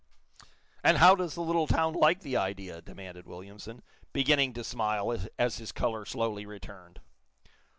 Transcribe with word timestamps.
"And 0.83 0.97
how 0.97 1.13
does 1.13 1.35
the 1.35 1.41
little 1.43 1.67
town 1.67 1.93
like 1.93 2.21
the 2.21 2.35
idea!" 2.35 2.81
demanded 2.81 3.27
Williamson, 3.27 3.83
beginning 4.13 4.51
to 4.53 4.63
smile 4.63 5.15
as 5.37 5.57
his 5.59 5.71
color 5.71 6.05
slowly 6.05 6.47
returned. 6.47 6.99